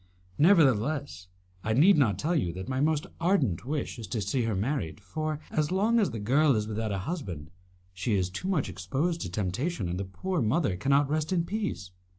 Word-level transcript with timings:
Nevertheless, 0.39 1.27
I 1.63 1.73
need 1.73 1.95
not 1.95 2.17
tell 2.17 2.35
you 2.35 2.51
that 2.53 2.67
my 2.67 2.81
most 2.81 3.05
ardent 3.19 3.65
wish 3.67 3.99
is 3.99 4.07
to 4.07 4.19
see 4.19 4.45
her 4.45 4.55
married, 4.55 4.99
for, 4.99 5.39
as 5.51 5.71
long 5.71 5.99
as 5.99 6.09
a 6.09 6.17
girl 6.19 6.55
is 6.55 6.67
without 6.67 6.91
a 6.91 6.97
husband, 7.05 7.51
she 7.93 8.15
is 8.15 8.31
too 8.31 8.47
much 8.47 8.67
exposed 8.67 9.21
to 9.21 9.29
temptation, 9.29 9.87
and 9.87 9.99
the 9.99 10.05
poor 10.05 10.41
mother 10.41 10.75
cannot 10.75 11.07
rest 11.07 11.31
in 11.31 11.45
peace." 11.45 11.91